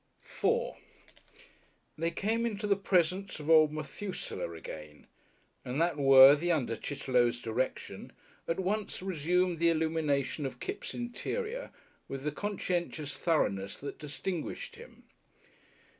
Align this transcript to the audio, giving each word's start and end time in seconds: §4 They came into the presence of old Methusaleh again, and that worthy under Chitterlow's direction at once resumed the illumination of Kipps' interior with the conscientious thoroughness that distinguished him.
§4 0.25 0.77
They 1.95 2.09
came 2.09 2.43
into 2.47 2.65
the 2.65 2.75
presence 2.75 3.39
of 3.39 3.51
old 3.51 3.71
Methusaleh 3.71 4.57
again, 4.57 5.05
and 5.63 5.79
that 5.79 5.95
worthy 5.95 6.51
under 6.51 6.75
Chitterlow's 6.75 7.39
direction 7.39 8.11
at 8.47 8.59
once 8.59 9.03
resumed 9.03 9.59
the 9.59 9.69
illumination 9.69 10.47
of 10.47 10.59
Kipps' 10.59 10.95
interior 10.95 11.69
with 12.07 12.23
the 12.23 12.31
conscientious 12.31 13.15
thoroughness 13.15 13.77
that 13.77 13.99
distinguished 13.99 14.75
him. 14.75 15.03